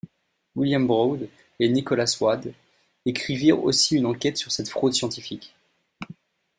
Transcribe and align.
William 0.55 0.87
Broad 0.87 1.29
et 1.59 1.69
Nicholas 1.69 2.17
Wade 2.19 2.55
écrivirent 3.05 3.63
aussi 3.63 3.97
une 3.97 4.07
enquête 4.07 4.35
sur 4.37 4.51
cette 4.51 4.67
fraude 4.69 4.93
scientifique. 4.95 5.53